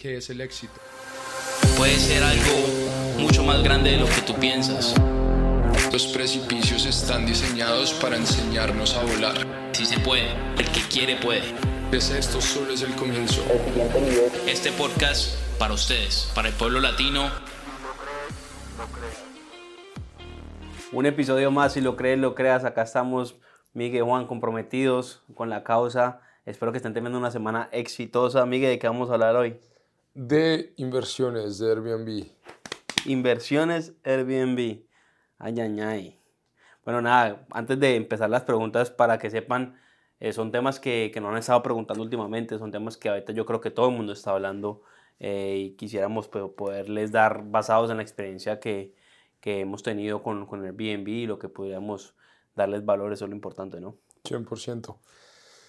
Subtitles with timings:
[0.00, 0.74] ¿Qué es el éxito?
[1.76, 4.94] Puede ser algo mucho más grande de lo que tú piensas.
[5.90, 9.34] Los precipicios están diseñados para enseñarnos a volar.
[9.72, 11.52] Si se puede, el que quiere puede.
[11.90, 13.42] Pues esto solo es el comienzo.
[14.46, 17.28] Este podcast para ustedes, para el pueblo latino.
[20.92, 22.64] Un episodio más, si lo crees, lo creas.
[22.64, 23.34] Acá estamos,
[23.72, 26.20] Miguel Juan, comprometidos con la causa.
[26.46, 28.46] Espero que estén teniendo una semana exitosa.
[28.46, 29.58] Miguel, ¿de qué vamos a hablar hoy?
[30.20, 32.26] De inversiones de Airbnb.
[33.06, 34.82] Inversiones Airbnb.
[35.38, 36.20] Ay, ay, ay.
[36.84, 39.78] Bueno, nada, antes de empezar las preguntas, para que sepan,
[40.18, 43.46] eh, son temas que, que nos han estado preguntando últimamente, son temas que ahorita yo
[43.46, 44.82] creo que todo el mundo está hablando
[45.20, 48.96] eh, y quisiéramos pues, poderles dar basados en la experiencia que,
[49.38, 52.16] que hemos tenido con, con Airbnb y lo que pudiéramos
[52.56, 53.94] darles valor, eso es lo importante, ¿no?
[54.24, 54.96] 100%.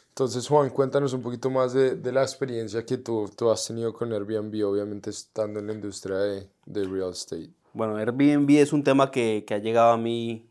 [0.09, 3.93] Entonces, Juan, cuéntanos un poquito más de, de la experiencia que tú, tú, has tenido
[3.93, 7.49] con Airbnb, obviamente estando en la industria de, de real estate.
[7.73, 10.49] Bueno, Airbnb es un tema que, que, ha llegado a mí,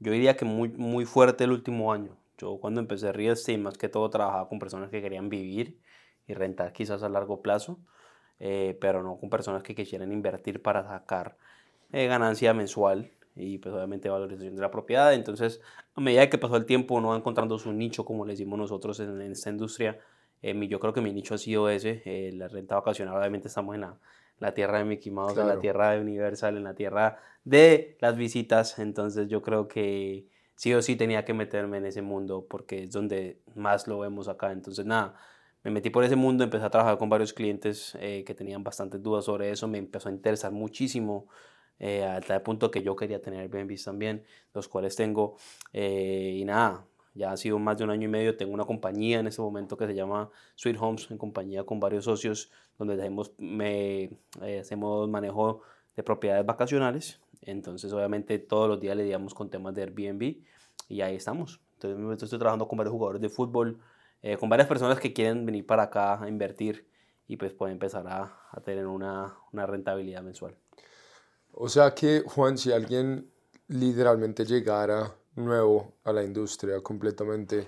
[0.00, 2.16] yo diría que muy, muy fuerte el último año.
[2.38, 5.78] Yo cuando empecé real estate, más que todo trabajaba con personas que querían vivir
[6.26, 7.78] y rentar quizás a largo plazo,
[8.40, 11.36] eh, pero no con personas que quisieran invertir para sacar
[11.92, 15.14] eh, ganancia mensual y pues obviamente valorización de la propiedad.
[15.14, 15.60] Entonces,
[15.94, 19.00] a medida que pasó el tiempo, uno va encontrando su nicho, como le decimos nosotros
[19.00, 19.98] en, en esta industria.
[20.42, 23.16] Eh, yo creo que mi nicho ha sido ese, eh, la renta vacacional.
[23.16, 23.98] Obviamente estamos en la,
[24.38, 25.50] la tierra de Mickey Mouse, claro.
[25.50, 28.78] en la tierra de Universal, en la tierra de las visitas.
[28.78, 32.90] Entonces, yo creo que sí o sí tenía que meterme en ese mundo porque es
[32.90, 34.52] donde más lo vemos acá.
[34.52, 35.14] Entonces, nada.
[35.64, 39.02] Me metí por ese mundo, empecé a trabajar con varios clientes eh, que tenían bastantes
[39.02, 41.26] dudas sobre eso, me empezó a interesar muchísimo
[41.78, 45.36] eh, a tal punto que yo quería tener Airbnb también, los cuales tengo.
[45.72, 48.36] Eh, y nada, ya ha sido más de un año y medio.
[48.36, 52.04] Tengo una compañía en este momento que se llama Sweet Homes, en compañía con varios
[52.04, 54.04] socios, donde hacemos, me,
[54.42, 55.62] eh, hacemos manejo
[55.96, 57.20] de propiedades vacacionales.
[57.42, 60.36] Entonces, obviamente, todos los días le digamos con temas de Airbnb
[60.88, 61.60] y ahí estamos.
[61.74, 63.78] Entonces, estoy trabajando con varios jugadores de fútbol,
[64.22, 66.86] eh, con varias personas que quieren venir para acá a invertir
[67.26, 70.56] y pues pueden empezar a, a tener una, una rentabilidad mensual.
[71.60, 73.32] O sea que, Juan, si alguien
[73.66, 77.66] literalmente llegara nuevo a la industria completamente,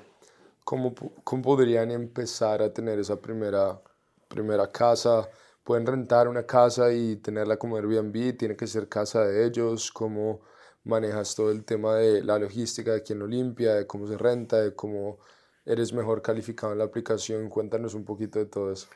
[0.63, 3.81] ¿cómo, cómo podrían empezar a tener esa primera,
[4.29, 5.29] primera casa?
[5.65, 8.37] ¿Pueden rentar una casa y tenerla como Airbnb?
[8.37, 9.91] ¿Tiene que ser casa de ellos?
[9.91, 10.43] ¿Cómo
[10.85, 14.61] manejas todo el tema de la logística, de quién lo limpia, de cómo se renta,
[14.61, 15.19] de cómo
[15.65, 17.49] eres mejor calificado en la aplicación?
[17.49, 18.87] Cuéntanos un poquito de todo eso.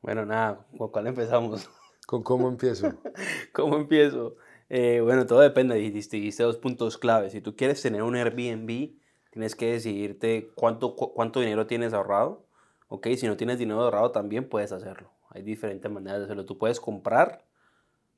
[0.00, 1.68] Bueno, nada, ¿con cuál empezamos?
[2.06, 2.94] ¿Con cómo empiezo?
[3.52, 4.36] ¿Cómo empiezo?
[4.68, 5.76] Eh, bueno, todo depende.
[5.76, 7.32] Dijiste dos puntos claves.
[7.32, 8.96] Si tú quieres tener un Airbnb,
[9.30, 12.46] tienes que decidirte cuánto, cuánto dinero tienes ahorrado.
[12.88, 15.10] Ok, si no tienes dinero ahorrado, también puedes hacerlo.
[15.30, 16.44] Hay diferentes maneras de hacerlo.
[16.44, 17.44] Tú puedes comprar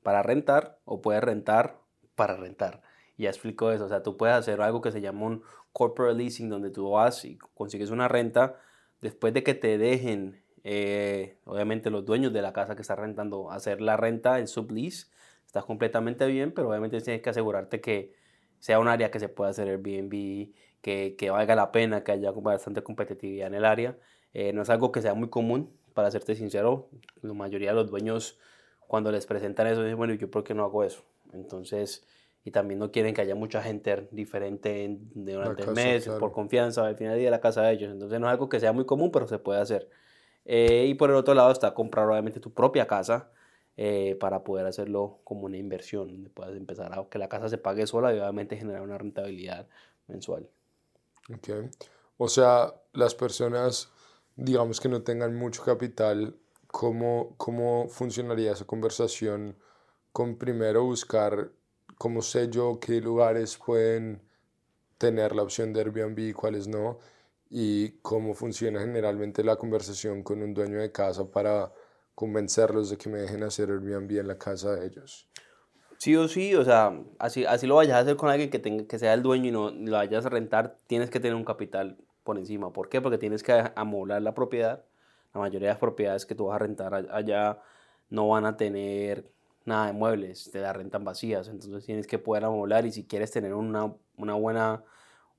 [0.02, 1.80] para rentar o puedes rentar
[2.14, 2.82] para rentar.
[3.16, 3.84] Ya explico eso.
[3.84, 7.24] O sea, tú puedes hacer algo que se llama un corporate leasing, donde tú vas
[7.24, 8.60] y consigues una renta.
[9.00, 13.50] Después de que te dejen eh, obviamente los dueños de la casa que está rentando
[13.50, 15.06] hacer la renta, el sublease,
[15.46, 18.14] estás completamente bien, pero obviamente tienes que asegurarte que
[18.58, 22.30] sea un área que se pueda hacer Airbnb, que, que valga la pena, que haya
[22.32, 23.96] bastante competitividad en el área.
[24.32, 26.88] Eh, no es algo que sea muy común, para serte sincero,
[27.22, 28.38] la mayoría de los dueños
[28.86, 31.04] cuando les presentan eso dicen, bueno, ¿yo por qué no hago eso?
[31.32, 32.06] Entonces,
[32.44, 36.20] y también no quieren que haya mucha gente diferente durante el mes, claro.
[36.20, 37.92] por confianza, al final del día la casa de ellos.
[37.92, 39.88] Entonces no es algo que sea muy común, pero se puede hacer.
[40.44, 43.30] Eh, y por el otro lado está comprar obviamente tu propia casa
[43.76, 47.58] eh, para poder hacerlo como una inversión, donde puedas empezar a que la casa se
[47.58, 49.66] pague sola y obviamente generar una rentabilidad
[50.06, 50.48] mensual.
[51.34, 51.48] Ok.
[52.18, 53.90] O sea, las personas,
[54.36, 56.36] digamos que no tengan mucho capital,
[56.68, 59.56] ¿cómo, cómo funcionaría esa conversación
[60.12, 61.50] con primero buscar,
[61.98, 64.22] cómo sé yo qué lugares pueden
[64.98, 66.98] tener la opción de Airbnb y cuáles no?
[67.56, 71.72] Y cómo funciona generalmente la conversación con un dueño de casa para
[72.16, 75.28] convencerlos de que me dejen hacer Airbnb en la casa de ellos.
[75.96, 78.88] Sí o sí, o sea, así, así lo vayas a hacer con alguien que, tenga,
[78.88, 81.96] que sea el dueño y no lo vayas a rentar, tienes que tener un capital
[82.24, 82.72] por encima.
[82.72, 83.00] ¿Por qué?
[83.00, 84.82] Porque tienes que amoblar la propiedad.
[85.32, 87.60] La mayoría de las propiedades que tú vas a rentar allá
[88.10, 89.30] no van a tener
[89.64, 91.46] nada de muebles, te la rentan vacías.
[91.46, 94.82] Entonces tienes que poder amoblar y si quieres tener una, una buena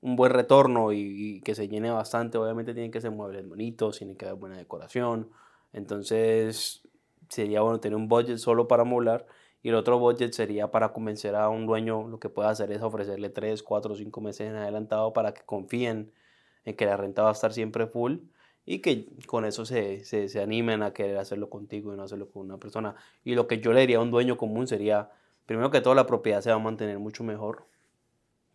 [0.05, 4.15] un buen retorno y, que se llene bastante, obviamente tienen que ser muebles bonitos, tiene
[4.15, 5.31] que haber buena decoración.
[5.73, 6.87] Entonces
[7.27, 9.25] sería bueno tener un budget solo para molar
[9.63, 12.83] y el otro budget sería para convencer a un dueño, lo que puede hacer es
[12.83, 16.11] ofrecerle 3, 4, 5 meses en adelantado para que confíen
[16.65, 18.17] en que la renta va a estar siempre full
[18.63, 22.29] y que con eso se, se, se, animen a querer hacerlo contigo y no hacerlo
[22.29, 22.95] con una persona.
[23.23, 25.09] Y lo que yo le diría a un dueño común sería,
[25.47, 27.65] primero que todo, la propiedad se va a mantener mucho mejor.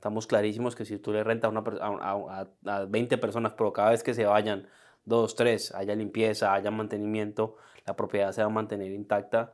[0.00, 3.70] Estamos clarísimos que si tú le rentas a, una, a, a, a 20 personas, pero
[3.74, 4.66] cada vez que se vayan,
[5.04, 9.52] dos, tres, haya limpieza, haya mantenimiento, la propiedad se va a mantener intacta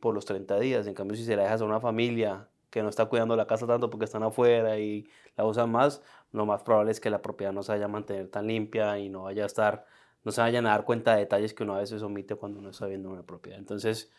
[0.00, 0.86] por los 30 días.
[0.86, 3.66] En cambio, si se la dejas a una familia que no está cuidando la casa
[3.66, 6.00] tanto porque están afuera y la usan más,
[6.32, 9.10] lo más probable es que la propiedad no se vaya a mantener tan limpia y
[9.10, 9.84] no vaya a estar,
[10.24, 12.70] no se vayan a dar cuenta de detalles que uno a veces omite cuando uno
[12.70, 13.58] está viendo una propiedad.
[13.58, 14.10] Entonces,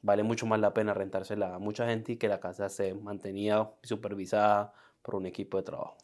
[0.00, 3.72] vale mucho más la pena rentársela a mucha gente y que la casa esté mantenida
[3.82, 4.74] supervisada
[5.08, 5.96] por un equipo de trabajo.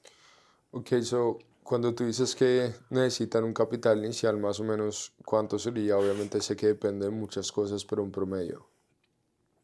[0.71, 5.99] Ok, so cuando tú dices que necesitan un capital inicial, más o menos, ¿cuánto sería?
[5.99, 8.67] Obviamente sé que depende de muchas cosas, pero un promedio.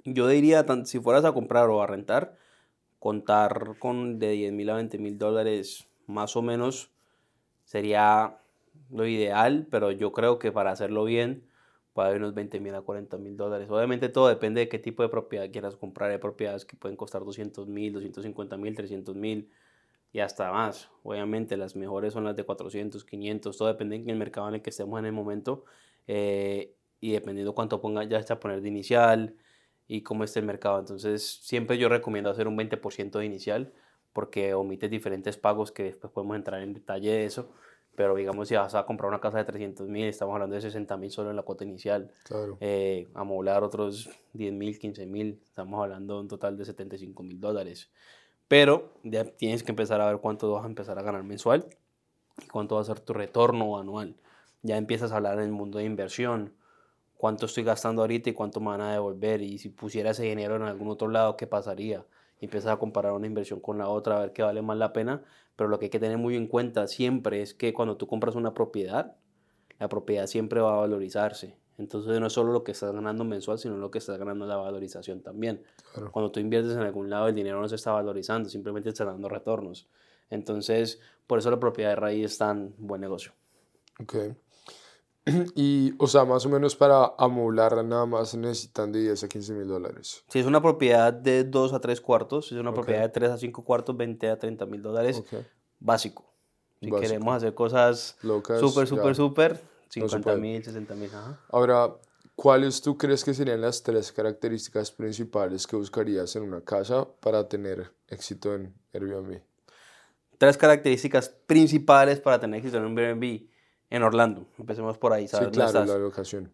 [0.04, 2.36] Yo diría, si fueras a comprar o a rentar,
[2.98, 6.90] contar con de 10 mil a 20 mil dólares más o menos
[7.64, 8.36] sería
[8.90, 11.49] lo ideal, pero yo creo que para hacerlo bien
[12.08, 13.68] haber unos 20 mil a 40 mil dólares.
[13.70, 16.10] Obviamente todo depende de qué tipo de propiedad quieras comprar.
[16.10, 19.50] Hay propiedades que pueden costar 200 mil, 250 mil, 300 mil
[20.12, 20.90] y hasta más.
[21.02, 24.62] Obviamente las mejores son las de 400, 500, todo depende en el mercado en el
[24.62, 25.64] que estemos en el momento
[26.06, 29.36] eh, y dependiendo cuánto ponga ya está poner de inicial
[29.88, 30.78] y cómo esté el mercado.
[30.78, 33.72] Entonces, siempre yo recomiendo hacer un 20% de inicial
[34.12, 37.52] porque omites diferentes pagos que después podemos entrar en detalle de eso.
[37.94, 40.96] Pero digamos, si vas a comprar una casa de 300 mil, estamos hablando de 60
[40.96, 42.10] mil solo en la cuota inicial.
[42.24, 42.56] Claro.
[42.60, 47.40] Eh, amoblar otros 10 mil, 15 mil, estamos hablando de un total de 75 mil
[47.40, 47.90] dólares.
[48.48, 51.66] Pero ya tienes que empezar a ver cuánto vas a empezar a ganar mensual
[52.42, 54.16] y cuánto va a ser tu retorno anual.
[54.62, 56.54] Ya empiezas a hablar en el mundo de inversión
[57.20, 59.42] cuánto estoy gastando ahorita y cuánto me van a devolver.
[59.42, 62.02] Y si pusiera ese dinero en algún otro lado, ¿qué pasaría?
[62.40, 64.92] Y empiezas a comparar una inversión con la otra, a ver qué vale más la
[64.92, 65.22] pena.
[65.56, 68.34] Pero lo que hay que tener muy en cuenta siempre es que cuando tú compras
[68.34, 69.16] una propiedad,
[69.78, 71.56] la propiedad siempre va a valorizarse.
[71.80, 74.56] Entonces no es solo lo que estás ganando mensual, sino lo que estás ganando la
[74.56, 75.62] valorización también.
[76.12, 79.28] Cuando tú inviertes en algún lado, el dinero no se está valorizando, simplemente está dando
[79.30, 79.88] retornos.
[80.28, 83.32] Entonces, por eso la propiedad de raíz es tan buen negocio.
[83.98, 84.14] Ok.
[85.54, 89.52] Y, o sea, más o menos para amoblar nada más necesitan de 10 a 15
[89.54, 90.24] mil dólares.
[90.28, 93.30] Si es una propiedad de 2 a 3 cuartos, si es una propiedad de 3
[93.30, 95.22] a 5 cuartos, 20 a 30 mil dólares,
[95.78, 96.24] básico.
[96.80, 99.60] Si queremos hacer cosas súper, súper, súper,
[99.90, 101.10] 50 mil, 60 mil.
[101.50, 101.94] Ahora,
[102.34, 107.48] ¿cuáles tú crees que serían las tres características principales que buscarías en una casa para
[107.48, 109.42] tener éxito en Airbnb?
[110.38, 113.49] Tres características principales para tener éxito en un Airbnb
[113.90, 114.46] en Orlando.
[114.58, 115.28] Empecemos por ahí.
[115.28, 115.48] ¿sabes?
[115.48, 116.52] Sí, claro, la locación.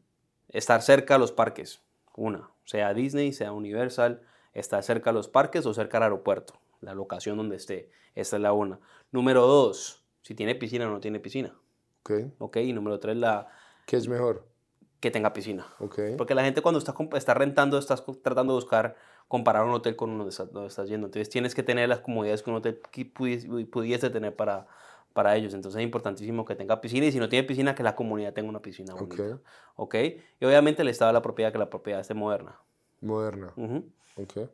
[0.49, 1.83] Estar cerca a los parques,
[2.15, 2.50] una.
[2.65, 4.23] Sea Disney, sea Universal,
[4.53, 7.91] estar cerca a los parques o cerca al aeropuerto, la locación donde esté.
[8.15, 8.81] Esta es la una.
[9.12, 11.55] Número dos, si tiene piscina o no tiene piscina.
[12.00, 12.12] Ok.
[12.38, 13.49] Ok, y número tres, la...
[13.85, 14.47] ¿Qué es mejor?
[15.00, 15.67] Que tenga piscina.
[15.79, 16.00] Ok.
[16.17, 18.97] Porque la gente cuando está, está rentando, estás tratando de buscar
[19.29, 21.06] comparar un hotel con uno donde estás, yendo.
[21.06, 22.81] Entonces tienes que tener las comodidades que un hotel
[23.12, 24.67] pudiese, pudiese tener para,
[25.17, 25.55] para ellos.
[25.55, 28.51] Entonces es importantísimo que tenga piscina y si no tiene piscina, que la comunidad tenga
[28.51, 29.41] una piscina bonita.
[29.77, 29.95] Ok.
[30.39, 32.61] Y obviamente el estado de la propiedad, que la propiedad esté moderna.
[33.01, 33.55] Moderna.
[34.17, 34.49] Ok.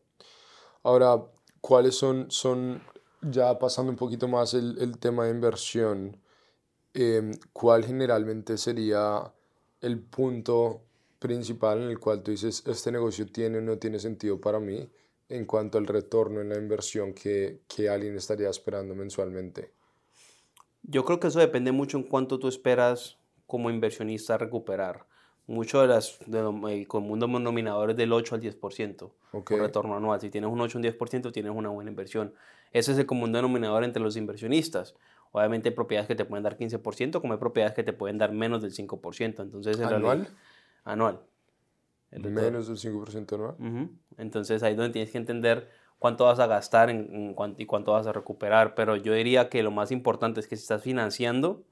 [0.85, 1.21] Ahora,
[1.61, 2.81] ¿cuáles son, son,
[3.23, 6.17] ya pasando un poquito más el, el tema de inversión,
[6.95, 9.33] eh, cuál generalmente sería
[9.81, 10.83] el punto
[11.19, 14.89] principal en el cual tú dices, este negocio tiene o no tiene sentido para mí
[15.29, 19.73] en cuanto al retorno en la inversión que, que alguien estaría esperando mensualmente?
[20.83, 25.07] Yo creo que eso depende mucho en cuánto tú esperas como inversionista recuperar.
[25.47, 29.59] Mucho de las de, común denominador es del 8 al 10% okay.
[29.59, 30.21] retorno anual.
[30.21, 32.33] Si tienes un 8 o un 10%, tienes una buena inversión.
[32.73, 34.95] Ese es el común denominador entre los inversionistas.
[35.33, 38.33] Obviamente hay propiedades que te pueden dar 15%, como hay propiedades que te pueden dar
[38.33, 39.43] menos del 5%.
[39.43, 40.29] Entonces, ¿Anual?
[40.85, 41.21] anual.
[42.13, 43.55] menos del 5% anual.
[43.59, 45.69] Uh Entonces ahí es donde tienes que entender
[46.03, 48.75] cuánto vas a gastar en, y cuánto vas a recuperar.
[48.75, 51.63] Pero yo diría que lo más importante es que si estás financiando,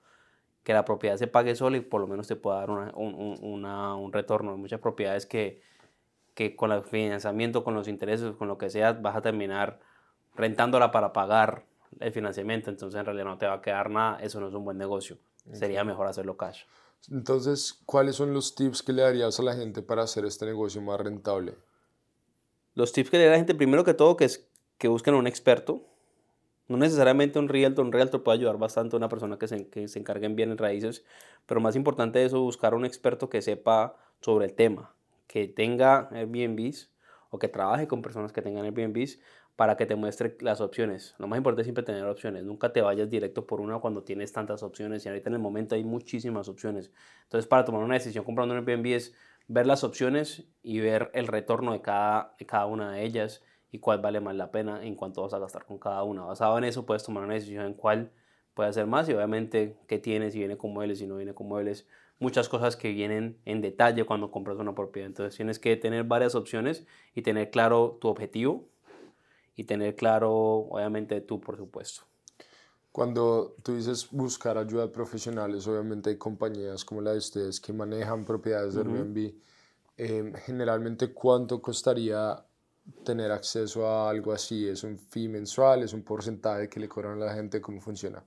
[0.63, 3.37] que la propiedad se pague sola y por lo menos te pueda dar una, un,
[3.43, 4.53] una, un, retorno.
[4.53, 5.61] Hay muchas propiedades que,
[6.35, 9.81] que con el financiamiento, con los intereses, con lo que sea, vas a terminar
[10.37, 11.65] rentándola para pagar
[11.99, 12.71] el financiamiento.
[12.71, 14.21] Entonces en realidad no te va a quedar nada.
[14.23, 15.19] Eso no es un buen negocio.
[15.53, 16.63] Sería mejor hacerlo cash.
[17.11, 20.81] Entonces, ¿cuáles son los tips que le darías a la gente para hacer este negocio
[20.83, 21.57] más rentable?
[22.81, 25.19] Los tips que le da la gente, primero que todo, que es que busquen a
[25.19, 25.85] un experto.
[26.67, 29.87] No necesariamente un realtor, un realtor puede ayudar bastante a una persona que se, que
[29.87, 31.05] se encargue en bienes raíces,
[31.45, 34.95] pero más importante de eso, buscar a un experto que sepa sobre el tema,
[35.27, 36.91] que tenga Airbnbs
[37.29, 39.19] o que trabaje con personas que tengan Airbnbs
[39.57, 41.15] para que te muestre las opciones.
[41.19, 42.45] Lo más importante es siempre tener opciones.
[42.45, 45.75] Nunca te vayas directo por una cuando tienes tantas opciones y ahorita en el momento
[45.75, 46.91] hay muchísimas opciones.
[47.25, 49.15] Entonces, para tomar una decisión comprando un Airbnb es
[49.51, 53.43] ver las opciones y ver el retorno de cada, de cada una de ellas
[53.73, 56.23] y cuál vale más la pena en cuanto vas a gastar con cada una.
[56.23, 58.13] Basado en eso puedes tomar una decisión en cuál
[58.55, 61.49] puede hacer más y obviamente qué tienes, si viene con muebles, si no viene con
[61.49, 61.89] muebles,
[62.21, 65.09] muchas cosas que vienen en detalle cuando compras una propiedad.
[65.09, 68.69] Entonces tienes que tener varias opciones y tener claro tu objetivo
[69.57, 72.03] y tener claro obviamente tú por supuesto.
[72.93, 77.73] Cuando tú dices buscar ayuda de profesionales, obviamente hay compañías como la de ustedes que
[77.73, 79.35] manejan propiedades de Airbnb.
[79.97, 82.45] Em, generalmente, ¿cuánto costaría
[83.05, 84.69] tener acceso a algo así?
[84.69, 85.85] ¿Es un fee mensual?
[85.85, 87.61] ¿Es un porcentaje que le cobran a la gente?
[87.61, 88.25] ¿Cómo funciona?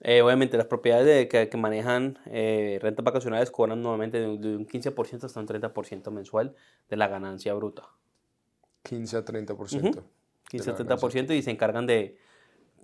[0.00, 4.56] Eh, obviamente, las propiedades de, que, que, manejan eh, rentas vacacionales cobran normalmente de, de
[4.56, 6.54] un 15% hasta un 30% mensual
[6.88, 7.88] de la ganancia bruta.
[8.84, 10.02] 15 a 30%.
[10.50, 12.18] 15 a 30% y se encargan de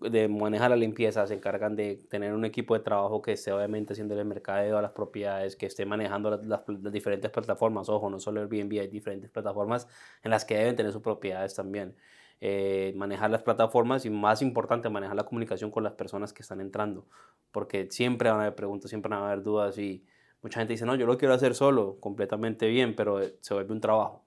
[0.01, 3.93] de manejar la limpieza, se encargan de tener un equipo de trabajo que esté obviamente
[3.93, 7.89] haciendo el mercadeo a las propiedades, que esté manejando las, diferentes plataformas.
[7.89, 9.87] Ojo, no solo Airbnb, hay diferentes plataformas
[10.23, 11.95] en las que deben tener sus propiedades también.
[12.41, 16.61] Eh, manejar las plataformas y más importante, manejar la comunicación con las personas que están
[16.63, 17.07] entrando,
[17.53, 20.07] porque siempre van a haber preguntas, siempre van a haber dudas y
[20.43, 23.73] mucha gente dice, no, yo lo quiero hacer solo, completamente bien, pero eh, se vuelve
[23.75, 24.25] un trabajo.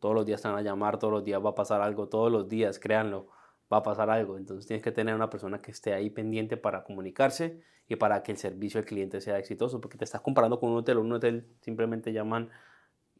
[0.00, 2.30] Todos los días te van a llamar, todos los días va a pasar algo, todos
[2.30, 3.28] los días, créanlo
[3.72, 4.36] va a pasar algo.
[4.36, 8.32] Entonces tienes que tener una persona que esté ahí pendiente para comunicarse y para que
[8.32, 11.46] el servicio al cliente sea exitoso, porque te estás comparando con un hotel, un hotel
[11.60, 12.50] simplemente llaman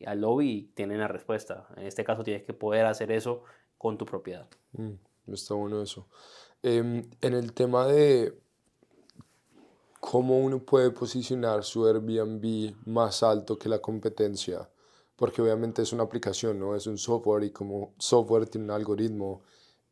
[0.07, 1.69] al lobby y tienen la respuesta.
[1.77, 3.43] En este caso tienes que poder hacer eso
[3.79, 4.49] con tu propiedad.
[4.73, 4.95] Mm,
[5.33, 6.09] está bueno eso.
[6.63, 8.39] Em, en el tema de
[10.01, 14.69] cómo uno puede posicionar su Airbnb más alto que la competencia,
[15.17, 16.75] porque obviamente es una aplicación, ¿no?
[16.75, 19.43] Es un software y como software tiene un algoritmo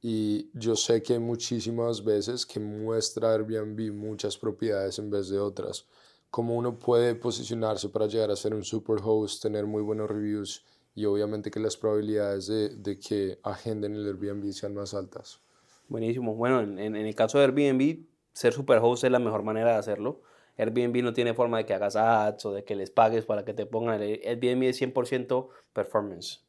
[0.05, 5.39] y yo sé que hay muchísimas veces que muestra Airbnb muchas propiedades en vez de
[5.39, 5.87] otras.
[6.29, 10.65] Cómo uno puede posicionarse para llegar a ser un super host, tener muy buenos reviews
[10.97, 15.41] y obviamente que las probabilidades de, de que agenden el Airbnb sean más altas.
[15.89, 16.35] Buenísimo.
[16.35, 19.77] Bueno, en, en, el caso de Airbnb, ser super host es la mejor manera de
[19.77, 20.23] hacerlo.
[20.57, 23.55] Airbnb no tiene forma de que hagas ads o de que les pagues para que
[23.55, 24.01] te pongan.
[24.01, 26.41] Airbnb es 100% performance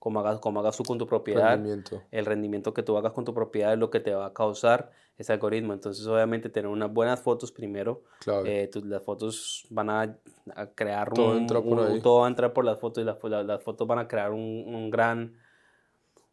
[0.00, 1.60] como hagas, como hagas tú con tu propiedad,
[2.10, 4.90] el rendimiento que tú hagas con tu propiedad es lo que te va a causar
[5.18, 5.74] ese algoritmo.
[5.74, 8.02] Entonces, obviamente, tener unas buenas fotos primero.
[8.46, 10.16] Eh, las fotos van a,
[10.74, 12.00] crear todo un, entra por ahí.
[12.00, 14.64] Todo va a entrar por las fotos y las, las, fotos van a crear un,
[14.66, 15.36] un gran...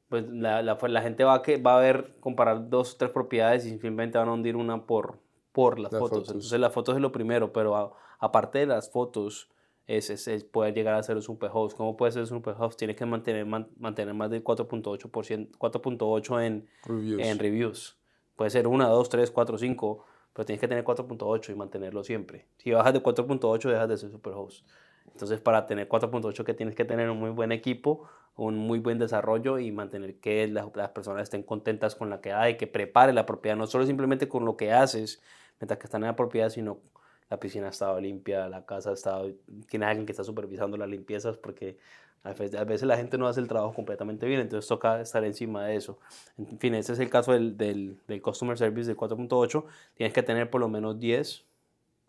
[0.07, 3.11] Pues la, la, la, gente va a, que, va a ver, comparar dos o tres
[3.11, 5.19] propiedades y simplemente van a hundir una por,
[5.51, 6.29] por las, fotos.
[6.29, 9.49] Entonces, las fotos es lo primero, pero aparte de las fotos
[9.87, 11.75] es, es, poder llegar a ser un superhost.
[11.77, 12.77] ¿Cómo puede ser un superhost?
[12.77, 17.21] Tienes que mantener, mantener más del 4.8%, 4.8 en reviews.
[17.21, 17.97] en reviews.
[18.35, 22.47] Puede ser 1, 2, 3, 4, 5, pero tienes que tener 4.8 y mantenerlo siempre.
[22.57, 24.67] Si bajas de 4.8, dejas de ser superhost.
[25.09, 28.99] Entonces, para tener 4.8, que tienes que tener un muy buen equipo, un muy buen
[28.99, 33.13] desarrollo y mantener que las, las personas estén contentas con la que hay, que prepare
[33.13, 35.21] la propiedad, no solo simplemente con lo que haces
[35.59, 36.81] mientras que están en la propiedad, sino
[37.29, 39.31] la piscina ha estado limpia, la casa ha estado,
[39.69, 41.77] tiene alguien que está supervisando las limpiezas porque
[42.23, 45.75] a veces, la gente no hace el trabajo completamente bien, entonces toca estar encima de
[45.75, 45.99] eso.
[46.37, 50.23] En fin, ese es el caso del, del, del Customer Service de 4.8, tienes que
[50.23, 51.45] tener por lo menos 10,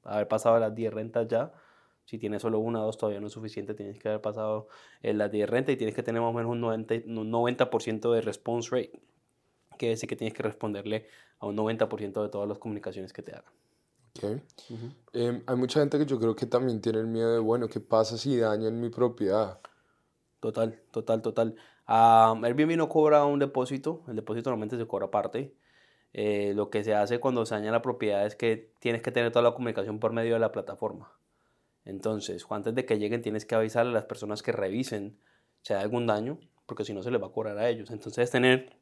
[0.04, 1.52] haber pasado las 10 rentas ya,
[2.04, 4.68] si tienes solo una o dos todavía no es suficiente, tienes que haber pasado
[5.02, 8.20] las 10 rentas y tienes que tener más o menos un 90, un 90% de
[8.22, 9.00] response rate,
[9.76, 11.06] que es decir que tienes que responderle
[11.38, 13.52] a un 90% de todas las comunicaciones que te hagan.
[15.12, 17.80] Em, hay mucha gente que yo creo que también tiene el miedo de, bueno, ¿qué
[17.80, 19.60] pasa si dañan mi propiedad?
[20.40, 21.56] Total, total, total.
[21.88, 25.54] Uh, Airbnb no cobra un depósito, el depósito normalmente se cobra aparte.
[26.12, 29.30] Eh, lo que se hace cuando se daña la propiedad es que tienes que tener
[29.30, 31.12] toda la comunicación por medio de la plataforma.
[31.84, 35.18] Entonces, antes de que lleguen, tienes que avisarle a las personas que revisen
[35.62, 37.90] si hay algún daño, porque si no se les va a cobrar a ellos.
[37.90, 38.76] Entonces, tener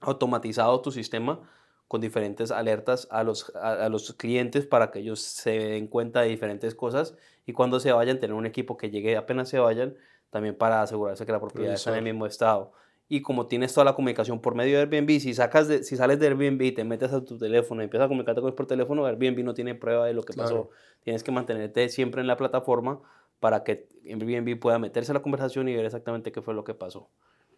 [0.00, 1.48] automatizado tu sistema
[1.88, 6.28] con diferentes alertas a los, a, los clientes para que ellos se den cuenta de
[6.28, 7.16] diferentes cosas
[7.46, 9.96] y cuando se vayan tener un equipo que llegue apenas se vayan
[10.28, 12.72] también para asegurarse que la propiedad está en el mismo estado.
[13.10, 16.20] Y como tienes toda la comunicación por medio de Airbnb, si, sacas de, si sales
[16.20, 18.66] de Airbnb y te metes a tu teléfono y empiezas a comunicarte con ellos por
[18.66, 20.68] teléfono, Airbnb no tiene prueba de lo que pasó.
[21.02, 23.00] Tienes que mantenerte siempre en la plataforma
[23.40, 26.74] para que Airbnb pueda meterse a la conversación y ver exactamente qué fue lo que
[26.74, 27.08] pasó.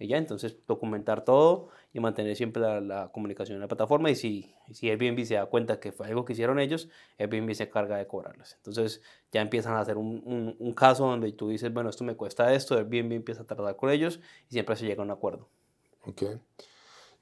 [0.00, 4.10] Y ya, entonces documentar todo y mantener siempre la, comunicación en la plataforma.
[4.10, 6.88] Y si, si Airbnb se da cuenta que fue algo que hicieron ellos,
[7.18, 8.54] Airbnb se encarga de cobrarles.
[8.56, 12.16] Entonces ya empiezan a hacer un, un, un, caso donde tú dices, bueno, esto me
[12.16, 15.48] cuesta esto, Airbnb empieza a tratar con ellos y siempre se llega a un acuerdo.
[16.06, 16.22] Ok.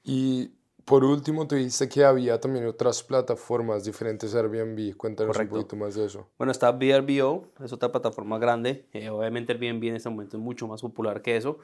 [0.03, 0.53] Y
[0.89, 4.97] por último, tú dijiste que había también otras plataformas diferentes a Airbnb.
[4.97, 6.27] Cuéntanos un poquito más de eso.
[6.35, 8.87] Bueno, está VRBO, es otra plataforma grande.
[8.93, 11.59] Eh, obviamente Airbnb en este momento es mucho más popular que eso,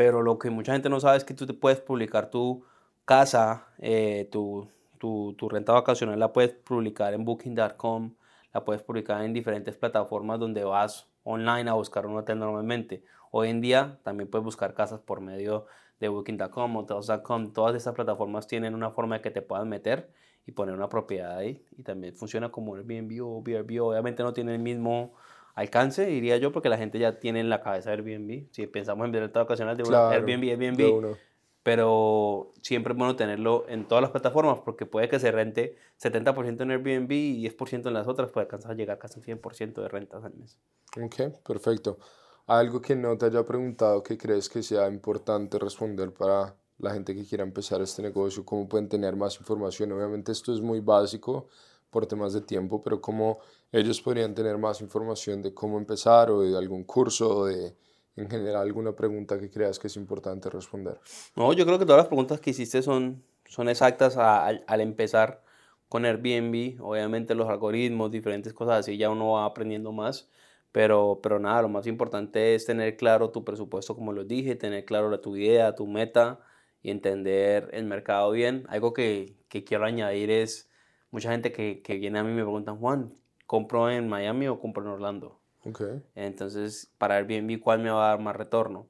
[0.00, 2.64] pero lo que mucha gente no sabe es que tú te puedes publicar tu
[3.04, 4.66] casa, eh, tu,
[4.96, 8.14] tu, tu, renta vacacional la puedes publicar en booking.com,
[8.54, 13.04] la puedes publicar en diferentes plataformas donde vas online a buscar un hotel normalmente.
[13.30, 15.66] Hoy en día también puedes buscar casas por medio
[16.00, 20.10] de Booking.com, Hotels.com, todas estas plataformas tienen una forma de que te puedas meter
[20.46, 21.62] y poner una propiedad ahí.
[21.76, 23.82] Y también funciona como Airbnb o Airbnb.
[23.82, 25.12] Obviamente no tiene el mismo
[25.60, 28.46] alcance, diría yo, porque la gente ya tiene en la cabeza Airbnb.
[28.50, 31.16] Si pensamos en renta ocasional de claro, Airbnb, Airbnb.
[31.62, 36.62] Pero siempre es bueno tenerlo en todas las plataformas porque puede que se rente 70%
[36.62, 39.88] en Airbnb y 10% en las otras, puede alcanzar a llegar casi un 100% de
[39.88, 40.58] rentas al mes.
[40.98, 41.98] Ok, perfecto.
[42.46, 47.14] Algo que no te haya preguntado que crees que sea importante responder para la gente
[47.14, 49.92] que quiera empezar este negocio, cómo pueden tener más información.
[49.92, 51.48] Obviamente esto es muy básico
[51.90, 53.40] por temas de tiempo, pero cómo
[53.72, 57.76] ellos podrían tener más información de cómo empezar o de algún curso o de
[58.16, 60.98] en general alguna pregunta que creas que es importante responder.
[61.36, 65.42] No, yo creo que todas las preguntas que hiciste son, son exactas al, al empezar
[65.88, 66.80] con Airbnb.
[66.82, 70.28] Obviamente los algoritmos, diferentes cosas así, ya uno va aprendiendo más.
[70.72, 74.84] Pero, pero nada, lo más importante es tener claro tu presupuesto, como lo dije, tener
[74.84, 76.38] claro tu idea, tu meta
[76.80, 78.64] y entender el mercado bien.
[78.68, 80.69] Algo que, que quiero añadir es,
[81.10, 83.12] mucha gente que, que, viene a mí me preguntan, Juan,
[83.46, 85.40] ¿compro en Miami o compro en Orlando?
[85.64, 86.02] Okay.
[86.14, 88.86] Entonces, para Airbnb, ¿cuál me va a dar más retorno?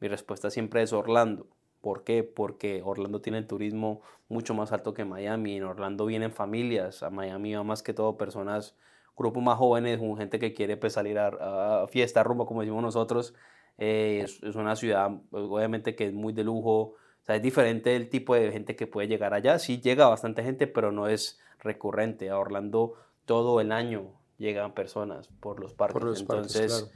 [0.00, 1.46] Mi respuesta siempre es Orlando.
[1.80, 2.22] ¿Por qué?
[2.24, 5.56] Porque Orlando tiene el turismo mucho más alto que Miami.
[5.56, 8.76] En Orlando vienen familias, a Miami va más que todo personas
[9.16, 13.34] grupos más jóvenes, gente que quiere pues, salir a, fiesta, rumbo, como decimos nosotros.
[13.78, 16.94] Eh, es, es, una ciudad, obviamente, que es muy de lujo.
[17.22, 19.58] O sea, es diferente el tipo de gente que puede llegar allá.
[19.58, 22.30] Sí llega bastante gente, pero no es recurrente.
[22.30, 26.20] A Orlando todo el año llegan personas por los parques.
[26.20, 26.90] Entonces,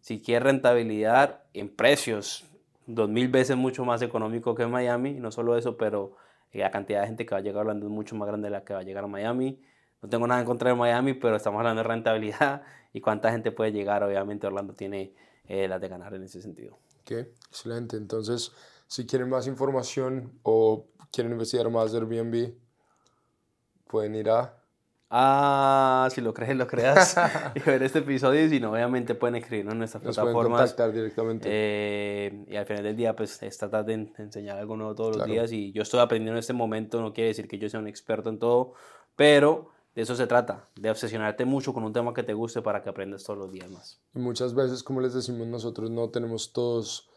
[0.00, 2.44] si quieres rentabilidad en precios,
[2.86, 5.14] dos mil veces mucho más económico que Miami.
[5.14, 6.16] No solo eso, pero
[6.52, 8.52] la cantidad de gente que va a llegar a Orlando es mucho más grande de
[8.52, 9.60] la que va a llegar a Miami.
[10.02, 13.52] No tengo nada en contra de Miami, pero estamos hablando de rentabilidad y cuánta gente
[13.52, 14.02] puede llegar.
[14.02, 15.14] Obviamente Orlando tiene
[15.46, 16.78] eh, las de ganar en ese sentido.
[17.00, 17.12] Ok,
[17.48, 17.96] excelente.
[17.96, 18.52] Entonces,
[18.86, 22.54] si quieren más información o quieren investigar más de Airbnb,
[23.90, 24.56] pueden ir a...
[25.12, 27.16] Ah, si lo crees, lo creas
[27.56, 28.44] y ver este episodio.
[28.44, 30.50] Y si no, obviamente pueden escribirnos en nuestras Nos plataformas.
[30.50, 31.48] Pueden contactar directamente.
[31.50, 35.26] Eh, y al final del día, pues, es tratar de enseñar algo nuevo todos los
[35.26, 35.50] días.
[35.50, 37.00] Y yo estoy aprendiendo en este momento.
[37.00, 38.74] No quiere decir que yo sea un experto en todo,
[39.16, 42.80] pero de eso se trata, de obsesionarte mucho con un tema que te guste para
[42.80, 44.00] que aprendas todos los días más.
[44.14, 47.10] Y muchas veces, como les decimos nosotros, no tenemos todos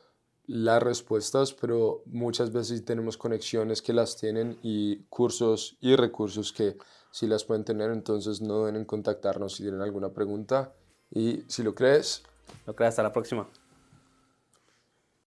[0.45, 6.77] las respuestas, pero muchas veces tenemos conexiones que las tienen y cursos y recursos que
[7.11, 10.73] sí las pueden tener, entonces no deben contactarnos si tienen alguna pregunta.
[11.11, 12.23] Y si lo crees,
[12.65, 13.47] lo crees, hasta la próxima.